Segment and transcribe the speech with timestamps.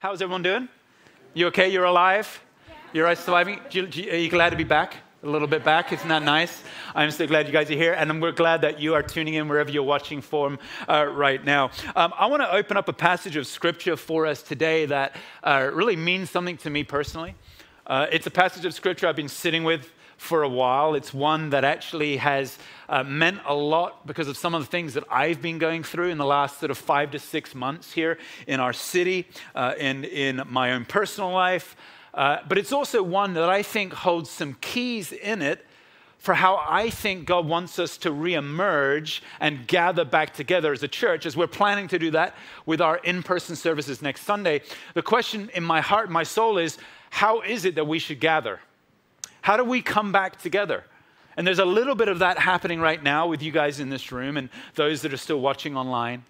[0.00, 0.66] How's everyone doing?
[1.34, 1.68] You okay?
[1.68, 2.42] You're alive?
[2.94, 3.58] You're surviving?
[3.58, 4.96] Are you glad to be back?
[5.22, 5.92] A little bit back.
[5.92, 6.64] Isn't that nice?
[6.94, 9.46] I'm so glad you guys are here, and we're glad that you are tuning in
[9.46, 10.58] wherever you're watching from
[10.88, 11.70] uh, right now.
[11.94, 15.70] Um, I want to open up a passage of scripture for us today that uh,
[15.70, 17.34] really means something to me personally.
[17.86, 20.94] Uh, it's a passage of scripture I've been sitting with for a while.
[20.94, 22.58] It's one that actually has
[22.90, 26.10] uh, meant a lot because of some of the things that I've been going through
[26.10, 30.04] in the last sort of five to six months here in our city, uh, in,
[30.04, 31.74] in my own personal life.
[32.12, 35.64] Uh, but it's also one that I think holds some keys in it
[36.18, 40.88] for how I think God wants us to reemerge and gather back together as a
[40.88, 44.60] church, as we're planning to do that with our in person services next Sunday.
[44.92, 46.76] The question in my heart, my soul is
[47.08, 48.60] how is it that we should gather?
[49.42, 50.84] How do we come back together?
[51.36, 54.12] And there's a little bit of that happening right now with you guys in this
[54.12, 56.24] room and those that are still watching online.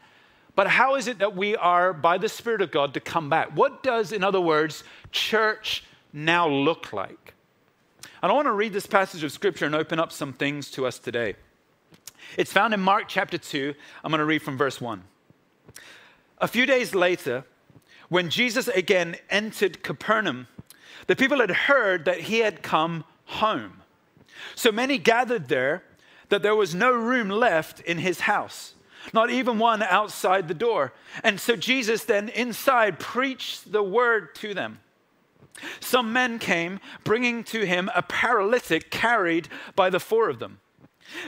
[0.55, 3.57] But how is it that we are, by the Spirit of God, to come back?
[3.57, 7.35] What does, in other words, church now look like?
[8.23, 10.87] And I want to read this passage of Scripture and open up some things to
[10.87, 11.37] us today.
[12.37, 13.75] It's found in Mark chapter 2.
[14.05, 15.03] I'm going to read from verse 1.
[16.39, 17.45] A few days later,
[18.09, 20.47] when Jesus again entered Capernaum,
[21.07, 23.83] the people had heard that he had come home.
[24.55, 25.85] So many gathered there
[26.29, 28.75] that there was no room left in his house,
[29.13, 30.93] not even one outside the door.
[31.23, 34.81] And so Jesus then inside preached the word to them.
[35.81, 40.61] Some men came, bringing to him a paralytic carried by the four of them.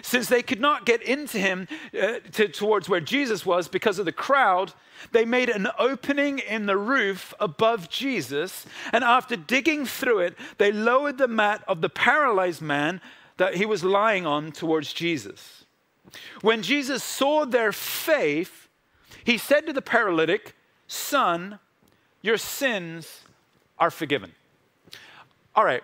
[0.02, 1.68] Since they could not get into him
[2.00, 4.72] uh, to, towards where Jesus was because of the crowd,
[5.10, 10.70] they made an opening in the roof above Jesus, and after digging through it, they
[10.70, 13.00] lowered the mat of the paralyzed man
[13.36, 15.64] that he was lying on towards Jesus.
[16.42, 18.68] When Jesus saw their faith,
[19.24, 20.54] he said to the paralytic,
[20.86, 21.58] Son,
[22.20, 23.22] your sins
[23.78, 24.32] are forgiven.
[25.54, 25.82] All right,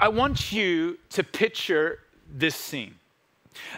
[0.00, 2.96] I want you to picture this scene.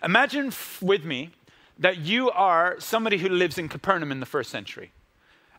[0.02, 1.30] Imagine with me
[1.78, 4.92] that you are somebody who lives in Capernaum in the first century.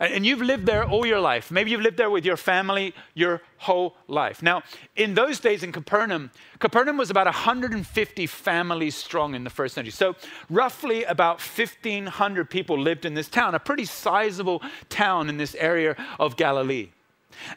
[0.01, 1.51] And you've lived there all your life.
[1.51, 4.41] Maybe you've lived there with your family your whole life.
[4.41, 4.63] Now,
[4.95, 9.91] in those days in Capernaum, Capernaum was about 150 families strong in the first century.
[9.91, 10.15] So,
[10.49, 15.97] roughly about 1,500 people lived in this town, a pretty sizable town in this area
[16.17, 16.89] of Galilee.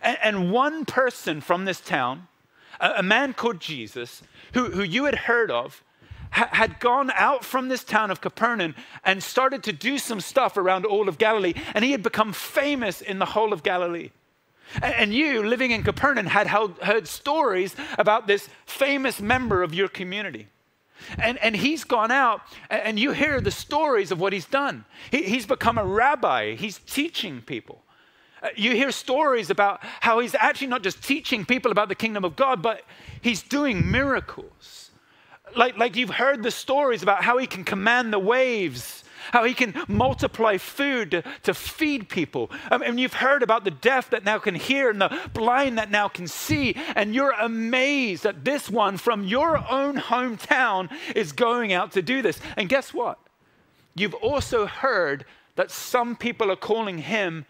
[0.03, 2.27] And, one person from this town,
[2.83, 4.23] a, man called Jesus,
[4.55, 5.83] who, who you had heard of,
[6.31, 10.87] had gone out from this town of Capernaum and started to do some stuff around
[10.87, 14.11] all of Galilee, and he had become famous in the whole of Galilee.
[14.81, 20.49] And you, living in Capernaum, had heard stories about this famous member of your community.
[21.19, 24.85] And, and he's gone out, and you hear the stories of what he's done.
[25.11, 27.83] He, he's become a rabbi, he's teaching people.
[28.43, 32.25] Uh, you hear stories about how he's actually not just teaching people about the kingdom
[32.25, 32.83] of God, but
[33.21, 34.91] he's doing miracles.
[35.55, 39.55] Like, like you've heard the stories about how he can command the waves, how he
[39.55, 42.51] can multiply food to, to feed people.
[42.71, 45.91] Um, and you've heard about the deaf that now can hear and the blind that
[45.91, 46.75] now can see.
[46.97, 52.23] And you're amazed that this one from your own hometown is going out to do
[52.23, 52.41] this.
[52.57, 53.19] And guess what?
[53.95, 55.27] You've also heard
[55.57, 57.45] that some people are calling him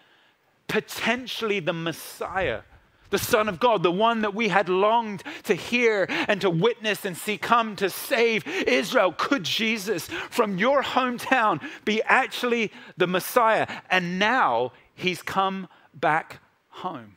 [0.72, 2.62] potentially the Messiah,
[3.10, 7.04] the Son of God, the one that we had longed to hear and to witness
[7.04, 9.12] and see come to save Israel.
[9.12, 13.66] Could Jesus from your hometown be actually the Messiah?
[13.90, 16.38] And now he's come back
[16.70, 17.16] home.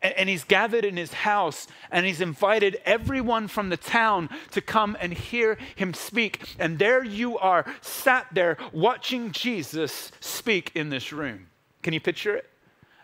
[0.00, 4.96] And he's gathered in his house and he's invited everyone from the town to come
[5.02, 6.56] and hear him speak.
[6.58, 11.48] And there you are, sat there watching Jesus speak in this room.
[11.82, 12.48] Can you picture it?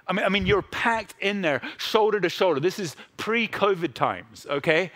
[0.07, 2.61] I mean, I mean, you're packed in there, shoulder to shoulder.
[2.61, 4.91] This is pre COVID times, okay?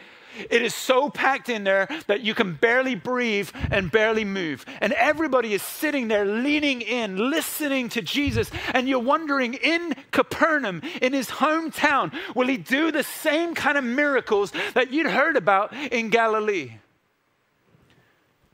[0.49, 4.65] It is so packed in there that you can barely breathe and barely move.
[4.81, 8.51] And everybody is sitting there, leaning in, listening to Jesus.
[8.73, 13.85] And you're wondering in Capernaum, in his hometown, will he do the same kind of
[13.85, 16.79] miracles that you'd heard about in Galilee?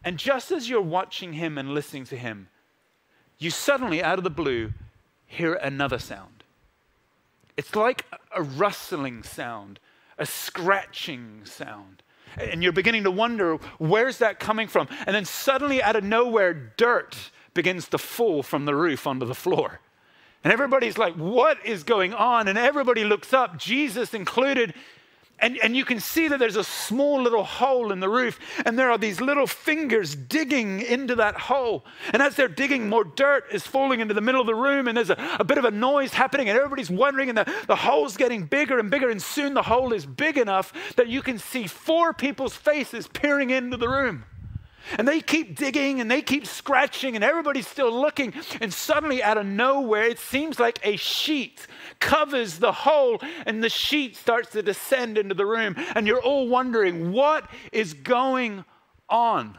[0.05, 2.49] And just as you're watching him and listening to him,
[3.39, 4.73] you suddenly, out of the blue,
[5.29, 6.43] hear another sound.
[7.57, 8.05] It's like
[8.35, 9.79] a rustling sound,
[10.19, 12.03] a scratching sound.
[12.37, 14.89] And you're beginning to wonder, where's that coming from?
[15.07, 19.35] And then suddenly, out of nowhere, dirt begins to fall from the roof onto the
[19.35, 19.81] floor.
[20.45, 22.49] And everybody's like, what is going on?
[22.49, 24.75] And everybody looks up, Jesus included,
[25.41, 28.79] and, and you can see that there's a small little hole in the roof, and
[28.79, 31.85] there are these little fingers digging into that hole.
[32.13, 34.97] And as they're digging, more dirt is falling into the middle of the room, and
[34.97, 38.17] there's a, a bit of a noise happening, and everybody's wondering, and the, the hole's
[38.17, 41.67] getting bigger and bigger, and soon the hole is big enough that you can see
[41.67, 44.25] four people's faces peering into the room.
[44.97, 48.33] And they keep digging and they keep scratching, and everybody's still looking.
[48.61, 51.67] And suddenly, out of nowhere, it seems like a sheet
[52.01, 55.77] covers the hole, and the sheet starts to descend into the room.
[55.95, 58.65] And you're all wondering, what is going
[59.09, 59.59] on?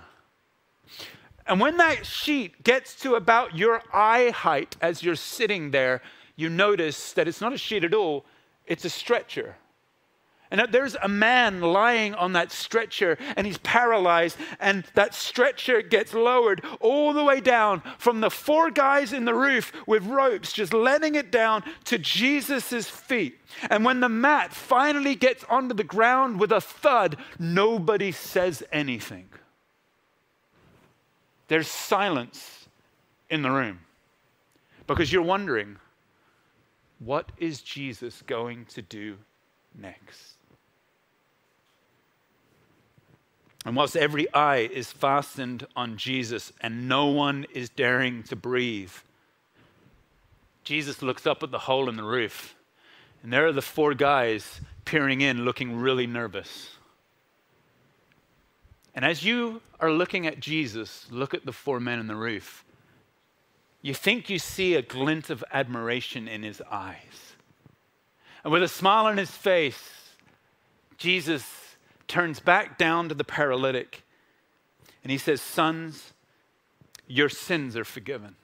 [1.46, 6.02] And when that sheet gets to about your eye height as you're sitting there,
[6.36, 8.26] you notice that it's not a sheet at all,
[8.68, 9.56] it's a stretcher.
[10.52, 16.14] And there's a man lying on that stretcher and he's paralyzed, and that stretcher gets
[16.14, 20.74] lowered all the way down from the four guys in the roof with ropes, just
[20.74, 23.38] letting it down to Jesus' feet.
[23.70, 29.30] And when the mat finally gets onto the ground with a thud, nobody says anything.
[31.48, 32.68] There's silence
[33.30, 33.82] in the room
[34.88, 35.78] because you're wondering,
[36.98, 39.18] what is Jesus going to do
[39.80, 40.39] next?
[43.66, 48.94] And whilst every eye is fastened on Jesus and no one is daring to breathe,
[50.64, 52.56] Jesus looks up at the hole in the roof,
[53.24, 56.70] and there are the four guys peering in, looking really nervous.
[58.96, 62.64] And as you are looking at Jesus, look at the four men in the roof.
[63.82, 67.34] You think you see a glint of admiration in his eyes.
[68.44, 69.92] And with a smile on his face,
[70.98, 71.69] Jesus
[72.10, 74.04] turns back down to the paralytic
[75.04, 76.14] and he says, Sons,
[77.08, 78.36] your sins are forgiven.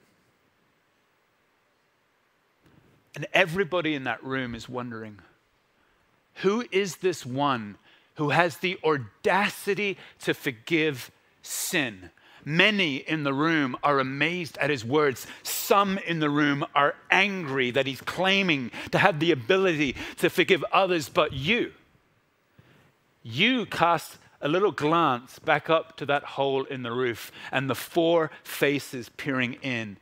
[3.14, 5.20] And everybody in that room is wondering
[6.40, 7.78] who is this one
[8.16, 11.12] who has the audacity to forgive
[11.42, 12.10] sin?
[12.44, 15.26] Many in the room are amazed at his words.
[15.44, 20.64] Some in the room are angry that he's claiming to have the ability to forgive
[20.72, 21.72] others, but you
[23.25, 27.74] you cast a little glance back up to that hole in the roof and the
[27.74, 29.98] four faces peering in,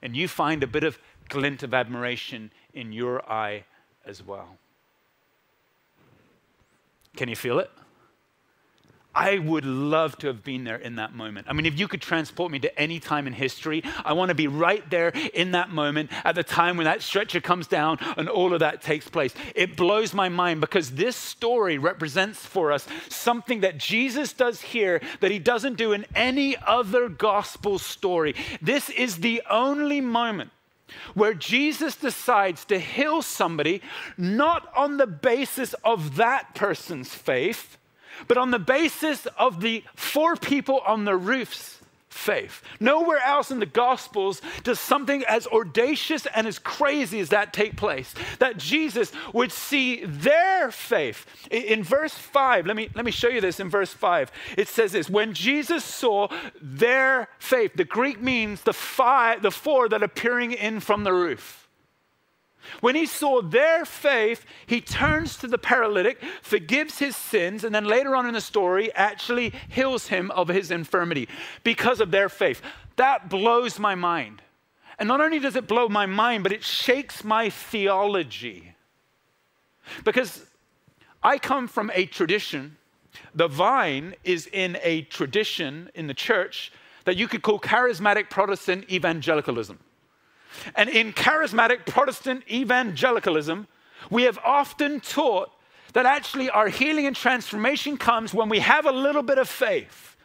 [0.00, 0.98] and you find a bit of
[1.28, 3.64] glint of admiration in your eye
[4.06, 4.56] as well.
[7.14, 7.70] Can you feel it?
[9.14, 11.46] I would love to have been there in that moment.
[11.48, 14.34] I mean, if you could transport me to any time in history, I want to
[14.34, 18.28] be right there in that moment at the time when that stretcher comes down and
[18.28, 19.34] all of that takes place.
[19.54, 25.00] It blows my mind because this story represents for us something that Jesus does here
[25.20, 28.34] that he doesn't do in any other gospel story.
[28.60, 30.50] This is the only moment
[31.14, 33.82] where Jesus decides to heal somebody
[34.16, 37.78] not on the basis of that person's faith
[38.28, 41.82] but on the basis of the four people on the roof's
[42.12, 42.62] faith.
[42.78, 47.76] Nowhere else in the Gospels does something as audacious and as crazy as that take
[47.76, 48.14] place.
[48.38, 51.26] That Jesus would see their faith.
[51.50, 54.30] In verse 5, let me, let me show you this in verse 5.
[54.56, 56.28] It says this When Jesus saw
[56.60, 61.12] their faith, the Greek means the five, the four that are peering in from the
[61.12, 61.61] roof.
[62.80, 67.84] When he saw their faith, he turns to the paralytic, forgives his sins, and then
[67.84, 71.28] later on in the story, actually heals him of his infirmity
[71.64, 72.62] because of their faith.
[72.96, 74.42] That blows my mind.
[74.98, 78.74] And not only does it blow my mind, but it shakes my theology.
[80.04, 80.44] Because
[81.22, 82.76] I come from a tradition,
[83.34, 86.72] the vine is in a tradition in the church
[87.04, 89.78] that you could call charismatic Protestant evangelicalism.
[90.74, 93.66] And in charismatic Protestant evangelicalism,
[94.10, 95.50] we have often taught
[95.92, 100.16] that actually our healing and transformation comes when we have a little bit of faith.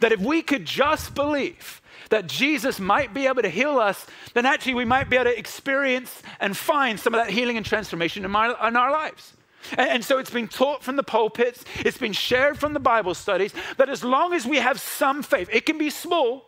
[0.00, 4.46] That if we could just believe that Jesus might be able to heal us, then
[4.46, 8.24] actually we might be able to experience and find some of that healing and transformation
[8.24, 9.34] in, my, in our lives.
[9.72, 13.14] And, and so it's been taught from the pulpits, it's been shared from the Bible
[13.14, 16.46] studies that as long as we have some faith, it can be small,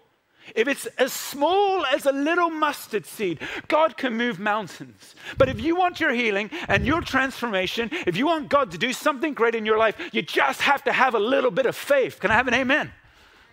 [0.54, 5.14] if it's as small as a little mustard seed, God can move mountains.
[5.38, 8.92] But if you want your healing and your transformation, if you want God to do
[8.92, 12.20] something great in your life, you just have to have a little bit of faith.
[12.20, 12.92] Can I have an amen?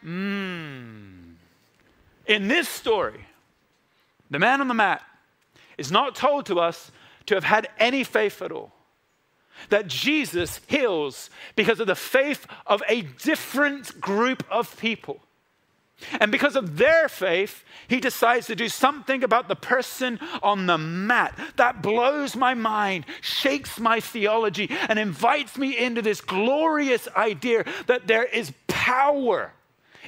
[0.03, 1.35] Mm.
[2.25, 3.25] In this story,
[4.29, 5.01] the man on the mat
[5.77, 6.91] is not told to us
[7.25, 8.71] to have had any faith at all.
[9.69, 15.21] That Jesus heals because of the faith of a different group of people.
[16.19, 20.77] And because of their faith, he decides to do something about the person on the
[20.77, 21.37] mat.
[21.57, 28.07] That blows my mind, shakes my theology, and invites me into this glorious idea that
[28.07, 29.53] there is power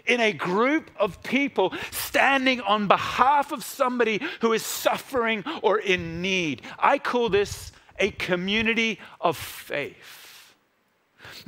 [0.05, 6.21] in a group of people standing on behalf of somebody who is suffering or in
[6.21, 6.61] need.
[6.79, 10.20] I call this a community of faith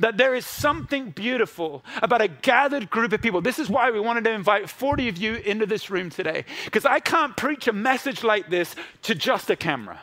[0.00, 3.40] that there is something beautiful about a gathered group of people.
[3.40, 6.84] This is why we wanted to invite 40 of you into this room today, because
[6.84, 10.00] I can't preach a message like this to just a camera.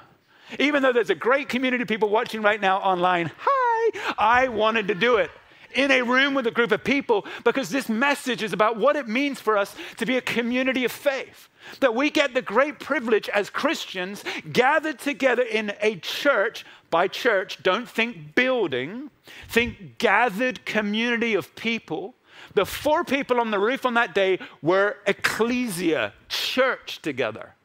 [0.60, 4.90] Even though there's a great community of people watching right now online, hi, I wanted
[4.90, 5.32] to do it
[5.74, 9.08] in a room with a group of people because this message is about what it
[9.08, 11.50] means for us to be a community of faith.
[11.80, 16.66] That we get the great privilege as Christians gathered together in a church.
[16.90, 19.12] By church, don't think building,
[19.48, 22.16] think gathered community of people.
[22.54, 27.56] The four people on the roof on that day were ecclesia, church together.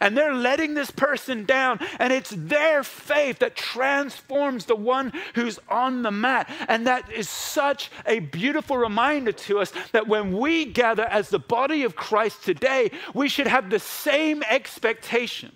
[0.00, 5.58] And they're letting this person down, and it's their faith that transforms the one who's
[5.68, 6.50] on the mat.
[6.68, 11.38] And that is such a beautiful reminder to us that when we gather as the
[11.38, 15.52] body of Christ today, we should have the same expectation,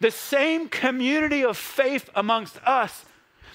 [0.00, 3.04] the same community of faith amongst us.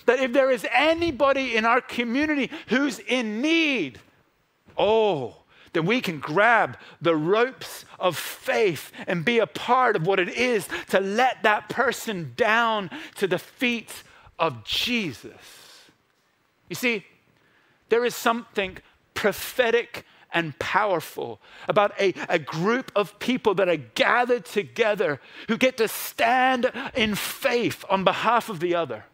[0.06, 4.00] That if there is anybody in our community who's in need,
[4.78, 5.43] oh,
[5.74, 10.30] then we can grab the ropes of faith and be a part of what it
[10.30, 14.03] is to let that person down to the feet
[14.39, 15.32] of Jesus.
[16.70, 17.06] You see,
[17.89, 18.77] there is something
[19.13, 25.77] prophetic and powerful about a, a group of people that are gathered together who get
[25.77, 29.06] to stand in faith on behalf of the other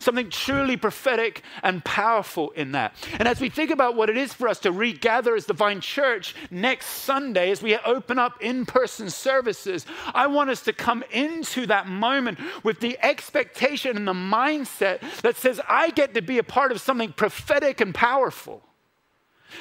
[0.00, 2.94] something truly prophetic and powerful in that.
[3.18, 5.80] And as we think about what it is for us to regather as the Vine
[5.80, 11.04] Church next Sunday, as we open up in person services, I want us to come
[11.12, 16.38] into that moment with the expectation and the mindset that says, I get to be
[16.38, 18.62] a part of something prophetic and powerful.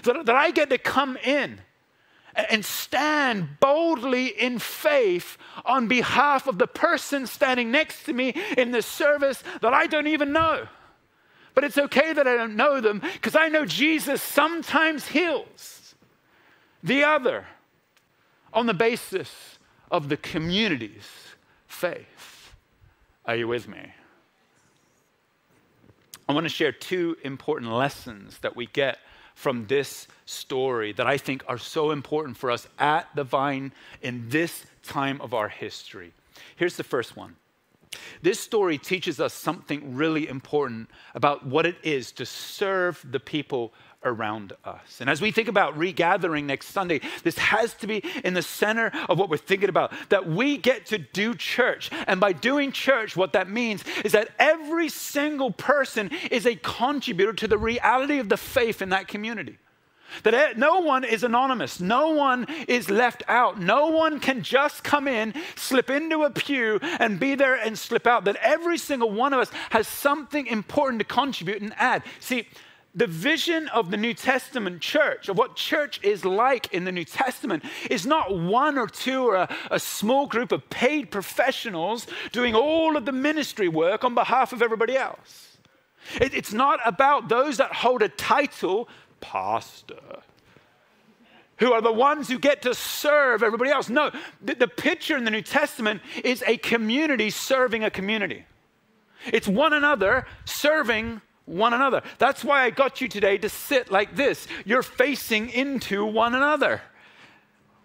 [0.03, 1.62] That, that I get to come in
[2.50, 8.72] and stand boldly in faith on behalf of the person standing next to me in
[8.72, 10.67] the service that I don't even know.
[11.55, 15.96] But it's okay that I don't know them because I know Jesus sometimes heals
[16.81, 17.48] the other
[18.53, 19.60] on the basis
[19.91, 21.10] of the community's
[21.67, 22.53] faith.
[23.25, 23.93] Are you with me?
[26.27, 29.00] I want to share two important lessons that we get
[29.39, 34.27] from this story that I think are so important for us at the vine in
[34.27, 36.12] this time of our history.
[36.58, 37.38] Here's the first one.
[38.22, 43.74] This story teaches us something really important about what it is to serve the people
[44.03, 45.01] around us.
[45.01, 48.91] And as we think about regathering next Sunday, this has to be in the center
[49.10, 51.89] of what we're thinking about that we get to do church.
[52.08, 57.34] And by doing church, what that means is that every single person is a contributor
[57.34, 59.58] to the reality of the faith in that community.
[60.24, 61.79] That no one is anonymous.
[61.79, 63.60] No one is left out.
[63.60, 68.08] No one can just come in, slip into a pew, and be there and slip
[68.08, 68.25] out.
[68.25, 72.03] That every single one of us has something important to contribute and add.
[72.20, 72.48] See,
[72.96, 77.05] the vision of the New Testament church, of what church is like in the New
[77.05, 82.55] Testament, is not one or two or a, a, small group of paid professionals doing
[82.55, 85.58] all of the ministry work on behalf of everybody else.
[86.19, 88.89] It, it's not about those that hold a title,
[89.22, 90.22] pastor,
[91.58, 93.89] who are the ones who get to serve everybody else.
[93.89, 98.46] No, the, the picture in the New Testament is a community serving a community.
[99.27, 102.01] It's one another serving one another.
[102.18, 104.48] That's why I got you today to sit like this.
[104.65, 106.82] You're facing into one another.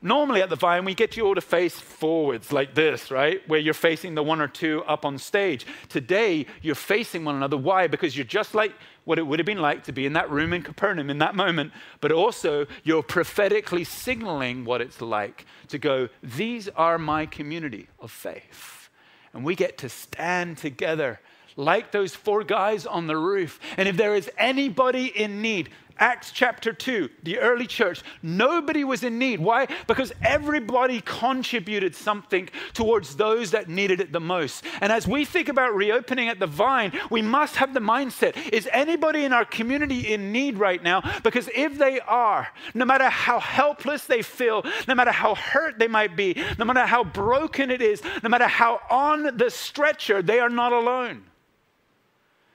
[0.05, 3.41] Normally at the Vine, we get you all to face forwards like this, right?
[3.49, 5.65] Where you're facing the one or two up on stage.
[5.89, 7.57] Today, you're facing one another.
[7.57, 7.87] Why?
[7.87, 10.53] Because you're just like what it would have been like to be in that room
[10.53, 16.11] in Capernaum in that moment, but also you're prophetically signaling what it's like to go,
[16.23, 18.91] These are my community of faith.
[19.33, 21.19] And we get to stand together
[21.57, 23.61] like those four guys on the roof.
[23.77, 29.05] And if there is anybody in need, Acts chapter 2, the early church, nobody was
[29.05, 29.39] in need.
[29.39, 29.69] Why?
[29.87, 34.65] Because everybody contributed something towards those that needed it the most.
[34.81, 38.69] And as we think about reopening at the vine, we must have the mindset is
[38.73, 41.01] anybody in our community in need right now?
[41.23, 45.89] Because if they are, no matter how helpless they feel, no matter how hurt they
[45.89, 50.41] might be, no matter how broken it is, no matter how on the stretcher, they
[50.41, 51.25] are not alone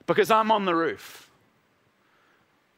[0.09, 1.29] because I'm on the roof.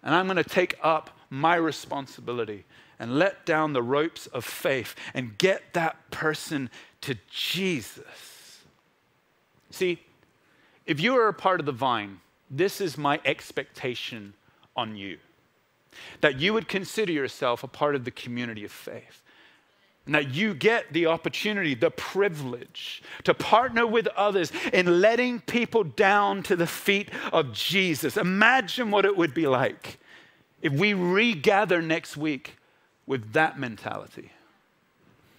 [0.04, 2.66] And I'm going to take up my responsibility
[3.00, 6.70] and let down the ropes of faith and get that person
[7.00, 8.64] to Jesus.
[9.70, 10.02] See,
[10.86, 12.20] if you are a part of the vine,
[12.50, 14.34] this is my expectation
[14.76, 15.18] on you
[16.20, 19.21] that you would consider yourself a part of the community of faith.
[20.06, 25.84] And that you get the opportunity, the privilege to partner with others in letting people
[25.84, 28.18] down to the feet of Jesus.
[28.18, 30.00] Imagine what it would be like
[30.62, 32.58] if we regather next week
[33.06, 34.32] with that mentality.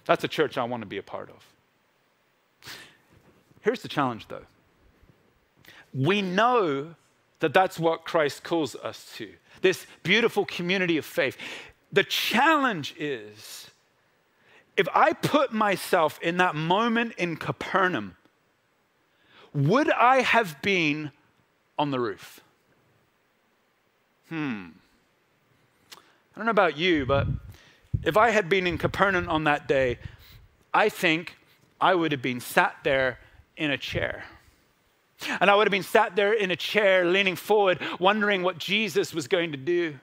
[0.05, 2.73] That's a church I want to be a part of.
[3.61, 4.45] Here's the challenge, though.
[5.93, 6.95] We know
[7.39, 9.29] that that's what Christ calls us to
[9.61, 11.37] this beautiful community of faith.
[11.91, 13.71] The challenge is
[14.75, 18.15] if I put myself in that moment in Capernaum,
[19.53, 21.11] would I have been
[21.77, 22.41] on the roof?
[24.29, 24.69] Hmm.
[25.95, 27.27] I don't know about you, but
[28.03, 29.99] if I had been in Capernaum on that day,
[30.73, 31.37] I think
[31.79, 33.19] I would have been sat there
[33.55, 34.25] in a chair.
[35.39, 39.13] And I would have been sat there in a chair, leaning forward, wondering what Jesus
[39.13, 39.99] was going to do.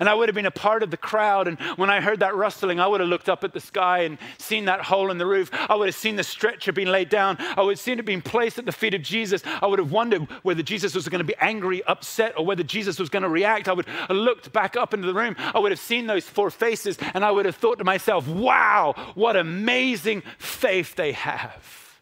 [0.00, 1.48] And I would have been a part of the crowd.
[1.48, 4.18] And when I heard that rustling, I would have looked up at the sky and
[4.38, 5.50] seen that hole in the roof.
[5.52, 7.36] I would have seen the stretcher being laid down.
[7.38, 9.42] I would have seen it being placed at the feet of Jesus.
[9.60, 12.98] I would have wondered whether Jesus was going to be angry, upset, or whether Jesus
[12.98, 13.68] was going to react.
[13.68, 15.36] I would have looked back up into the room.
[15.38, 16.98] I would have seen those four faces.
[17.14, 22.00] And I would have thought to myself, wow, what amazing faith they have.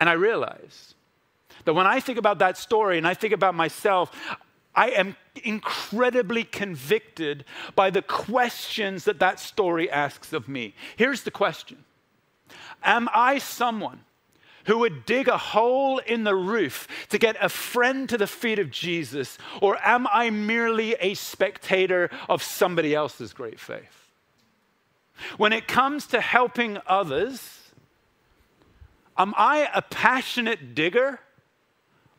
[0.00, 0.94] And I realized
[1.64, 4.10] that when I think about that story and I think about myself,
[4.74, 10.74] I am incredibly convicted by the questions that that story asks of me.
[10.96, 11.84] Here's the question
[12.82, 14.00] Am I someone
[14.66, 18.58] who would dig a hole in the roof to get a friend to the feet
[18.58, 24.10] of Jesus, or am I merely a spectator of somebody else's great faith?
[25.36, 27.72] When it comes to helping others,
[29.16, 31.20] am I a passionate digger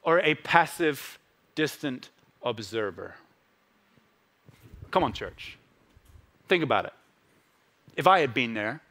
[0.01, 1.17] or a passive,
[1.55, 2.10] distant
[2.44, 3.16] observer.
[4.92, 5.58] Come on, church.
[6.48, 6.94] Think about it.
[7.96, 8.82] If I had been there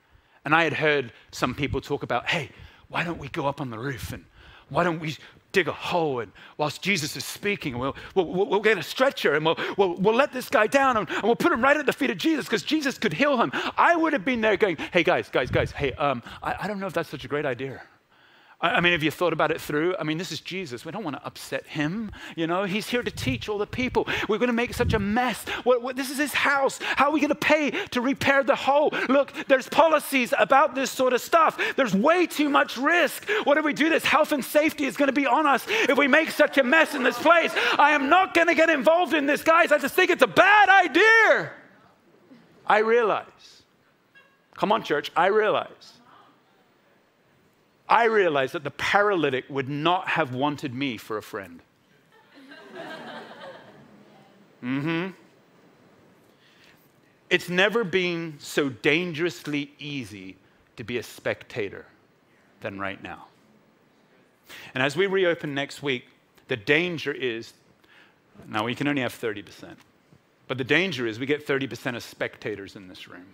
[0.45, 2.51] and I had heard some people talk about, hey,
[2.89, 4.25] why don't we go up on the roof and
[4.69, 5.17] why don't we
[5.53, 9.45] dig a hole and whilst Jesus is speaking, we'll, we'll, we'll get a stretcher and
[9.45, 11.93] we'll, we'll, we'll let this guy down and, and, we'll put him right at the
[11.93, 13.53] feet of Jesus because Jesus could heal him.
[13.77, 16.81] I would have been there going, hey, guys, guys, guys, hey, um, I, I don't
[16.81, 17.83] know if that's such a great idea.
[18.63, 19.97] I mean, have you thought about it through?
[19.99, 20.85] I mean, this is Jesus.
[20.85, 22.13] We don't want to upset him.
[22.37, 24.07] You know, he's here to teach all the people.
[24.29, 25.45] We're going to make such a mess.
[25.65, 26.79] What, what, this is his house.
[26.81, 28.95] How are we going to pay to repair the hole?
[29.09, 31.61] Look, there's policies about this sort of stuff.
[31.75, 33.29] There's way too much risk.
[33.43, 34.05] What if we do this?
[34.05, 36.95] Health and safety is going to be on us if we make such a mess
[36.95, 37.53] in this place.
[37.81, 39.73] I am not going to get involved in this, guys.
[39.73, 41.51] I just think it's a bad idea.
[42.65, 43.27] I realize.
[44.55, 45.11] Come on, church.
[45.17, 45.92] I realize
[47.93, 51.61] I realized that the paralytic would not have wanted me for a friend.
[54.65, 55.09] mm hmm.
[57.29, 60.37] It's never been so dangerously easy
[60.77, 61.85] to be a spectator
[62.63, 63.27] than right now.
[64.73, 66.07] And as we reopen next week,
[66.49, 67.53] the danger is
[68.49, 69.77] now we can only have 30%,
[70.49, 73.27] but the danger is we get 30% of spectators in this room.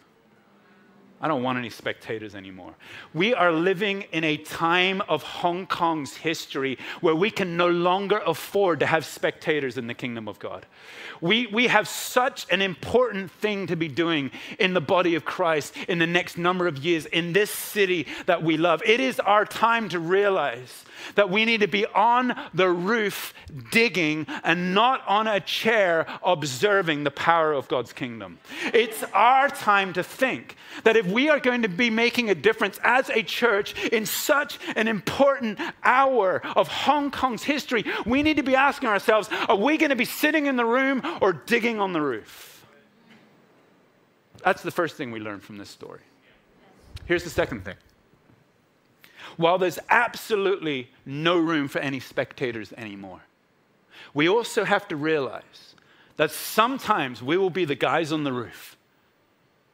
[1.21, 2.75] I don't want any spectators anymore.
[3.13, 8.19] We are living in a time of Hong Kong's history where we can no longer
[8.25, 10.65] afford to have spectators in the kingdom of God.
[11.21, 15.75] We, we have such an important thing to be doing in the body of Christ
[15.89, 18.81] in the next number of years in this city that we love.
[18.87, 20.85] It is our time to realize
[21.17, 23.35] that we need to be on the roof
[23.71, 28.39] digging and not on a chair observing the power of God's kingdom.
[28.73, 32.79] It's our time to think that if we are going to be making a difference
[32.83, 38.43] as a church in such an important hour of Hong Kong's history, we need to
[38.43, 41.93] be asking ourselves are we going to be sitting in the room or digging on
[41.93, 42.67] the roof?
[44.45, 46.01] That's the first thing we learn from this story.
[47.07, 47.77] Here's the second thing
[49.37, 53.21] while there's absolutely no room for any spectators anymore,
[54.15, 55.75] we also have to realize
[56.17, 58.77] that sometimes we will be the guys on the roof,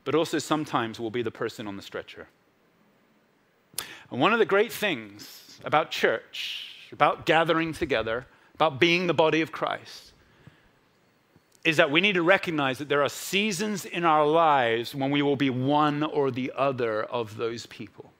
[0.04, 2.28] but also sometimes we'll be the person on the stretcher.
[4.10, 9.40] And one of the great things about church, about gathering together, about being the body
[9.40, 10.12] of Christ,
[11.64, 15.22] is that we need to recognize that there are seasons in our lives when we
[15.22, 18.12] will be one or the other of those people.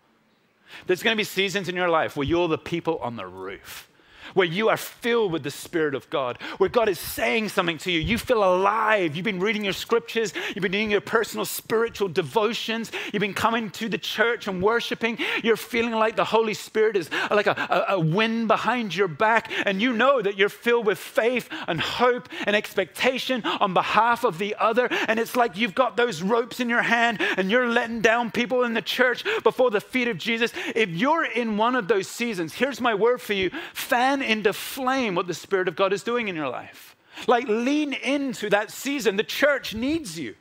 [0.87, 3.89] There's going to be seasons in your life where you're the people on the roof.
[4.33, 7.93] Where you are filled with the Spirit of God, where God is saying something to
[7.93, 8.01] you.
[8.01, 9.15] You feel alive.
[9.15, 13.71] You've been reading your scriptures, you've been doing your personal spiritual devotions, you've been coming
[13.71, 15.19] to the church and worshiping.
[15.43, 19.51] You're feeling like the Holy Spirit is like a, a, a wind behind your back,
[19.67, 24.39] and you know that you're filled with faith and hope and expectation on behalf of
[24.39, 24.89] the other.
[25.09, 28.65] And it's like you've got those ropes in your hand and you're letting down people
[28.65, 30.53] in the church before the feet of Jesus.
[30.75, 35.15] If you're in one of those seasons, here's my word for you fan into flame
[35.15, 36.97] what the Spirit of God is doing in your life.
[37.27, 39.17] Like lean into that season.
[39.17, 40.35] The church needs you.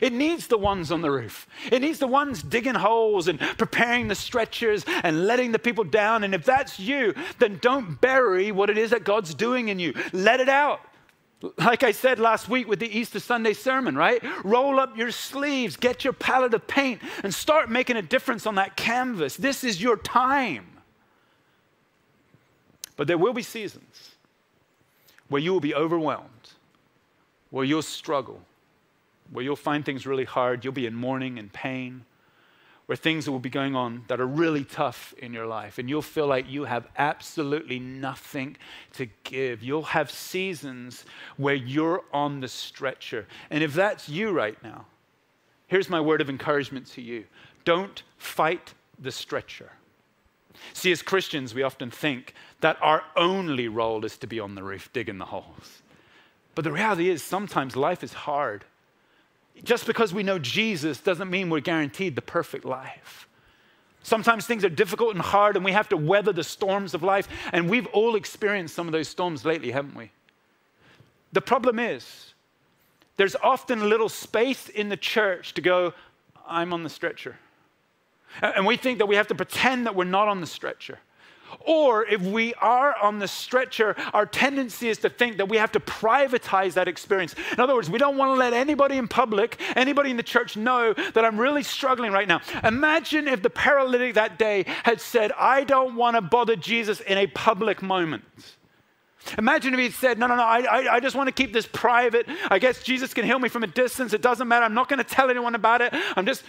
[0.00, 1.48] It needs the ones on the roof.
[1.70, 6.22] It needs the ones digging holes and preparing the stretchers and letting the people down.
[6.22, 9.94] And if that's you, then don't bury what it is that God's doing in you.
[10.12, 10.80] Let it out.
[11.58, 14.22] Like I said last week with the Easter Sunday sermon, right?
[14.44, 18.56] Roll up your sleeves, get your palette of paint, and start making a difference on
[18.56, 19.36] that canvas.
[19.36, 20.66] This is your time.
[23.00, 24.10] But there will be seasons
[25.30, 26.50] where you will be overwhelmed,
[27.48, 28.42] where you'll struggle,
[29.32, 32.04] where you'll find things really hard, you'll be in mourning and pain,
[32.84, 36.02] where things will be going on that are really tough in your life, and you'll
[36.02, 38.58] feel like you have absolutely nothing
[38.92, 39.62] to give.
[39.62, 41.06] You'll have seasons
[41.38, 43.26] where you're on the stretcher.
[43.48, 44.84] And if that's you right now,
[45.68, 47.24] here's my word of encouragement to you
[47.64, 49.72] don't fight the stretcher.
[50.72, 54.62] See, as Christians, we often think that our only role is to be on the
[54.62, 55.82] roof digging the holes.
[56.54, 58.64] But the reality is, sometimes life is hard.
[59.62, 63.28] Just because we know Jesus doesn't mean we're guaranteed the perfect life.
[64.02, 67.28] Sometimes things are difficult and hard, and we have to weather the storms of life.
[67.52, 70.10] And we've all experienced some of those storms lately, haven't we?
[71.32, 72.34] The problem is,
[73.16, 75.92] there's often little space in the church to go,
[76.48, 77.36] I'm on the stretcher.
[78.42, 80.98] And we think that we have to pretend that we're not on the stretcher.
[81.60, 85.72] Or if we are on the stretcher, our tendency is to think that we have
[85.72, 87.34] to privatize that experience.
[87.52, 90.56] In other words, we don't want to let anybody in public, anybody in the church
[90.56, 92.40] know that I'm really struggling right now.
[92.64, 97.18] Imagine if the paralytic that day had said, I don't want to bother Jesus in
[97.18, 98.24] a public moment.
[99.36, 101.66] Imagine if he said, No, no, no, I, I, I, just want to keep this
[101.66, 102.26] private.
[102.50, 104.14] I guess Jesus can heal me from a distance.
[104.14, 104.64] It doesn't matter.
[104.64, 105.92] I'm not going to tell anyone about it.
[106.16, 106.42] I'm just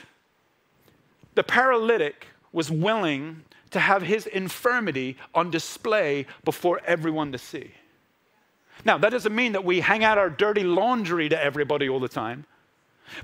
[1.35, 7.71] the paralytic was willing to have his infirmity on display before everyone to see.
[8.83, 12.09] Now, that doesn't mean that we hang out our dirty laundry to everybody all the
[12.09, 12.45] time,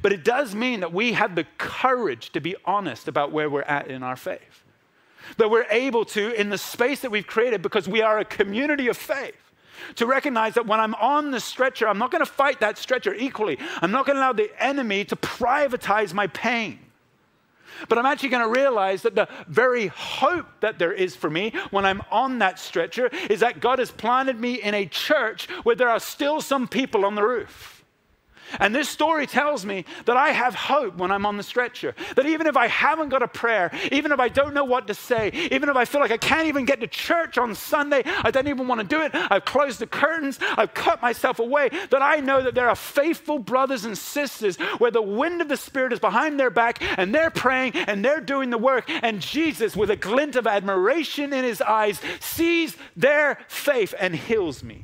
[0.01, 3.61] but it does mean that we have the courage to be honest about where we're
[3.63, 4.63] at in our faith.
[5.37, 8.87] That we're able to, in the space that we've created, because we are a community
[8.87, 9.35] of faith,
[9.95, 13.13] to recognize that when I'm on the stretcher, I'm not going to fight that stretcher
[13.13, 13.59] equally.
[13.81, 16.79] I'm not going to allow the enemy to privatize my pain.
[17.89, 21.53] But I'm actually going to realize that the very hope that there is for me
[21.71, 25.75] when I'm on that stretcher is that God has planted me in a church where
[25.75, 27.76] there are still some people on the roof.
[28.59, 31.95] And this story tells me that I have hope when I'm on the stretcher.
[32.15, 34.93] That even if I haven't got a prayer, even if I don't know what to
[34.93, 38.31] say, even if I feel like I can't even get to church on Sunday, I
[38.31, 42.01] don't even want to do it, I've closed the curtains, I've cut myself away, that
[42.01, 45.93] I know that there are faithful brothers and sisters where the wind of the Spirit
[45.93, 48.89] is behind their back and they're praying and they're doing the work.
[48.89, 54.63] And Jesus, with a glint of admiration in his eyes, sees their faith and heals
[54.63, 54.83] me,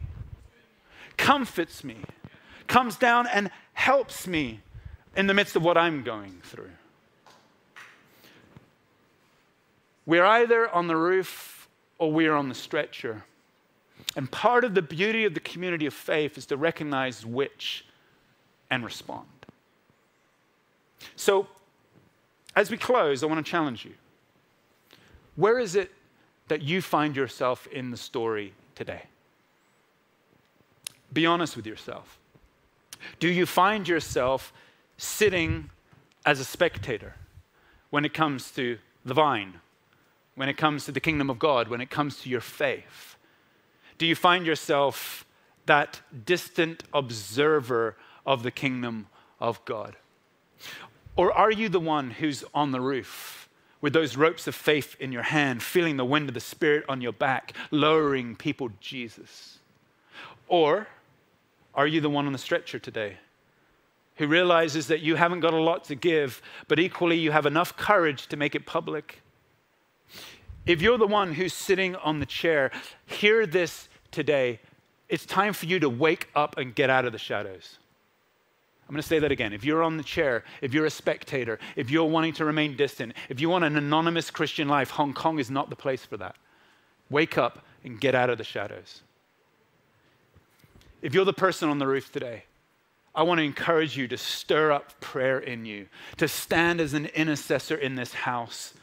[1.18, 1.98] comforts me
[2.74, 4.60] comes down and helps me
[5.16, 6.72] in the midst of what I'm going through.
[10.08, 13.26] We're either on the roof or we're on the stretcher.
[14.16, 17.86] And part of the beauty of the community of faith is to recognize which
[18.72, 19.28] and respond.
[21.16, 21.46] So,
[22.56, 23.94] as we close, I want to challenge you.
[25.36, 25.92] Where is it
[26.48, 29.04] that you find yourself in the story today?
[31.14, 32.18] Be honest with yourself.
[33.20, 34.54] Do you find yourself
[34.98, 35.70] sitting
[36.26, 37.16] as a spectator
[37.90, 39.60] when it comes to the vine,
[40.36, 43.16] when it comes to the kingdom of God, when it comes to your faith?
[43.98, 45.26] Do you find yourself
[45.66, 49.08] that distant observer of the kingdom
[49.40, 49.96] of God?
[51.16, 53.48] Or are you the one who's on the roof
[53.82, 57.02] with those ropes of faith in your hand, feeling the wind of the Spirit on
[57.02, 59.60] your back, lowering people Jesus?
[60.48, 60.88] Or
[61.76, 63.18] are you the one on the stretcher today
[64.18, 67.76] who realizes that you haven't got a lot to give, but equally you have enough
[67.76, 69.22] courage to make it public?
[70.66, 72.72] If you're the one who's sitting on the chair,
[73.06, 74.60] hear this today.
[75.10, 77.80] It's time for you to wake up and get out of the shadows.
[78.88, 79.54] I'm going to say that again.
[79.54, 83.14] If you're on the chair, if you're a spectator, if you're wanting to remain distant,
[83.30, 86.36] if you want an anonymous Christian life, Hong Kong is not the place for that.
[87.10, 89.02] Wake up and get out of the shadows.
[91.04, 92.46] If you're the person on the roof today,
[93.14, 97.08] I want to encourage you to stir up prayer in you, to stand as an
[97.08, 98.74] intercessor in this house,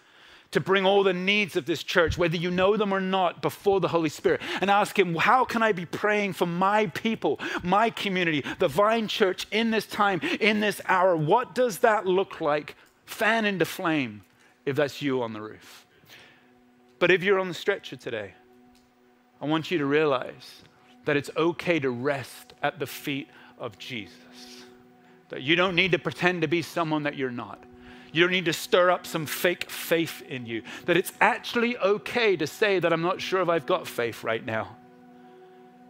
[0.51, 3.81] to bring all the needs of this church, whether you know them or not, before
[3.81, 7.89] the Holy Spirit and ask Him, How can I be praying for my people, my
[7.89, 11.17] community, the Vine Church in this time, in this hour?
[11.17, 12.77] What does that look like?
[13.07, 14.25] Fan into flame
[14.67, 15.87] if that's you on the roof.
[16.99, 18.35] But if you're on the stretcher today,
[19.41, 20.63] I want you to realize
[21.11, 23.27] that it's okay to rest at the feet
[23.59, 24.15] of Jesus.
[25.31, 27.59] That you don't need to pretend to be someone that you're not.
[28.13, 30.63] You don't need to stir up some fake faith in you.
[30.87, 34.47] That it's actually okay to say that I'm not sure if I've got faith right
[34.47, 34.77] now.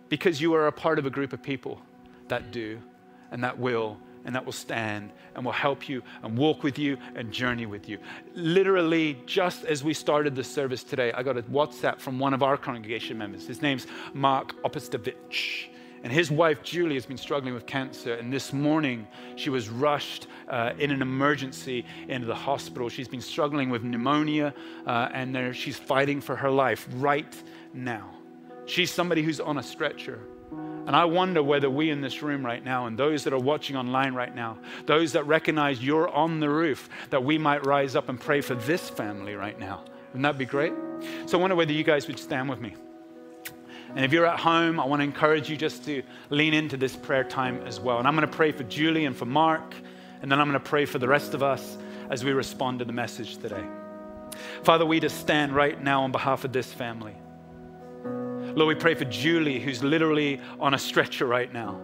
[0.09, 1.83] Because you are a part of a group of people
[2.29, 2.81] that do
[3.31, 6.97] and that will and that will stand and will help you and walk with you
[7.15, 7.99] and journey with you.
[8.35, 12.43] Literally, just as we started the service today, I got a WhatsApp from one of
[12.43, 13.47] our congregation members.
[13.47, 15.69] His name's Mark Opistovich.
[16.03, 18.15] And his wife, Julie, has been struggling with cancer.
[18.15, 19.07] And this morning,
[19.37, 22.89] she was rushed uh, in an emergency into the hospital.
[22.89, 24.55] She's been struggling with pneumonia,
[24.87, 27.37] uh, and she's fighting for her life right
[27.75, 28.09] now.
[28.65, 30.21] She's somebody who's on a stretcher.
[30.91, 33.77] And I wonder whether we in this room right now, and those that are watching
[33.77, 38.09] online right now, those that recognize you're on the roof, that we might rise up
[38.09, 39.85] and pray for this family right now.
[40.09, 40.73] Wouldn't that be great?
[41.27, 42.75] So I wonder whether you guys would stand with me.
[43.95, 46.97] And if you're at home, I want to encourage you just to lean into this
[46.97, 48.01] prayer time as well.
[48.01, 49.73] And I'm going to pray for Julie and for Mark,
[50.23, 51.79] and then I'm going to pray for the rest of us
[52.11, 53.65] as we respond to the message today.
[54.65, 57.15] Father, we just stand right now on behalf of this family.
[58.55, 61.81] Lord, we pray for Julie, who's literally on a stretcher right now,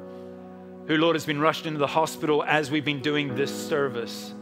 [0.87, 4.35] who, Lord, has been rushed into the hospital as we've been doing this service,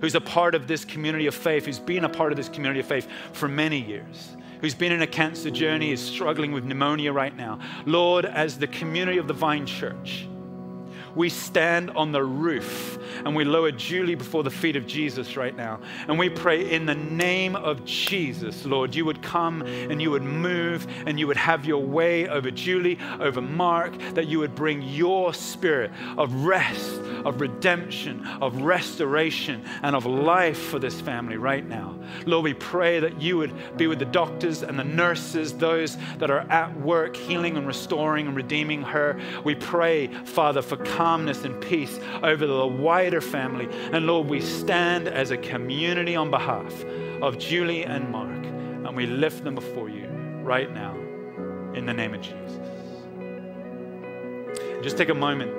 [0.00, 2.80] who's a part of this community of faith, who's been a part of this community
[2.80, 7.12] of faith for many years who's been in a cancer journey, is struggling with pneumonia
[7.12, 7.58] right now.
[7.86, 10.28] Lord, as the community of the Vine Church,
[11.14, 15.56] we stand on the roof and we lower Julie before the feet of Jesus right
[15.56, 15.80] now.
[16.08, 20.22] And we pray in the name of Jesus, Lord, you would come and you would
[20.22, 24.82] move and you would have your way over Julie, over Mark, that you would bring
[24.82, 31.66] your spirit of rest, of redemption, of restoration, and of life for this family right
[31.66, 31.98] now.
[32.26, 36.30] Lord, we pray that you would be with the doctors and the nurses, those that
[36.30, 39.20] are at work healing and restoring and redeeming her.
[39.44, 43.68] We pray, Father, for calmness and peace over the wider family.
[43.92, 46.84] And Lord, we stand as a community on behalf
[47.22, 50.06] of Julie and Mark, and we lift them before you
[50.42, 50.96] right now
[51.74, 52.58] in the name of Jesus.
[54.82, 55.52] Just take a moment,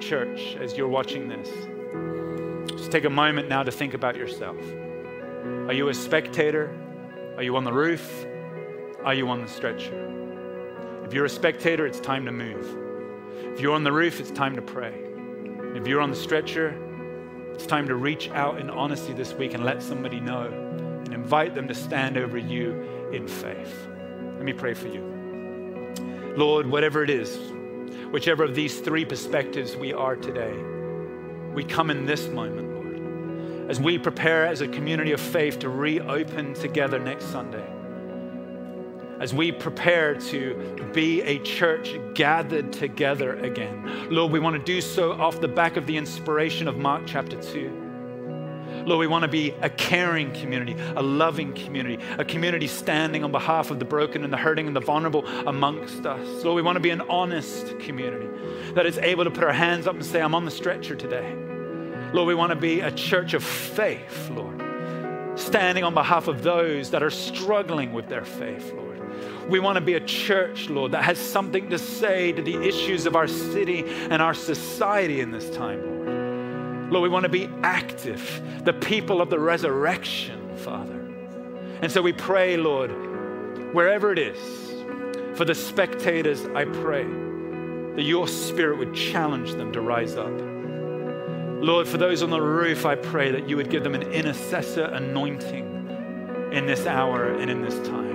[0.00, 1.48] church, as you're watching this.
[2.70, 4.56] Just take a moment now to think about yourself.
[5.68, 6.74] Are you a spectator?
[7.36, 8.26] Are you on the roof?
[9.04, 11.04] Are you on the stretcher?
[11.04, 12.66] If you're a spectator, it's time to move.
[13.54, 14.94] If you're on the roof, it's time to pray.
[15.74, 16.74] If you're on the stretcher,
[17.52, 21.54] it's time to reach out in honesty this week and let somebody know and invite
[21.54, 23.88] them to stand over you in faith.
[24.36, 26.34] Let me pray for you.
[26.36, 27.38] Lord, whatever it is,
[28.10, 30.56] whichever of these three perspectives we are today,
[31.54, 35.68] we come in this moment, Lord, as we prepare as a community of faith to
[35.68, 37.66] reopen together next Sunday
[39.20, 40.54] as we prepare to
[40.94, 44.08] be a church gathered together again.
[44.10, 47.40] Lord, we want to do so off the back of the inspiration of Mark chapter
[47.40, 47.89] 2.
[48.86, 53.32] Lord, we want to be a caring community, a loving community, a community standing on
[53.32, 56.44] behalf of the broken and the hurting and the vulnerable amongst us.
[56.44, 58.28] Lord, we want to be an honest community
[58.74, 61.34] that is able to put our hands up and say, I'm on the stretcher today.
[62.12, 64.60] Lord, we want to be a church of faith, Lord,
[65.38, 68.90] standing on behalf of those that are struggling with their faith, Lord.
[69.48, 73.06] We want to be a church, Lord, that has something to say to the issues
[73.06, 75.99] of our city and our society in this time, Lord.
[76.90, 81.00] Lord, we want to be active, the people of the resurrection, Father.
[81.82, 82.90] And so we pray, Lord,
[83.72, 84.38] wherever it is,
[85.38, 87.04] for the spectators, I pray
[87.94, 90.32] that your spirit would challenge them to rise up.
[91.62, 94.84] Lord, for those on the roof, I pray that you would give them an intercessor
[94.84, 98.09] anointing in this hour and in this time.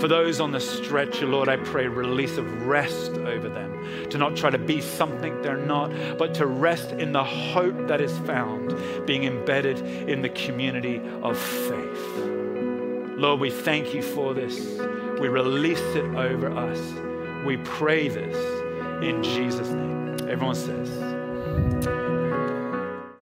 [0.00, 4.36] For those on the stretcher, Lord, I pray release of rest over them, to not
[4.36, 8.74] try to be something they're not, but to rest in the hope that is found
[9.06, 9.78] being embedded
[10.08, 12.16] in the community of faith.
[13.16, 14.80] Lord, we thank you for this.
[15.20, 16.80] We release it over us.
[17.46, 18.36] We pray this
[19.04, 20.28] in Jesus' name.
[20.28, 20.88] Everyone says,